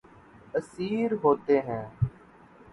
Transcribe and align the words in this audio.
اسیر 0.53 1.11
ہوتے 1.23 1.59
ہیں 1.61 1.83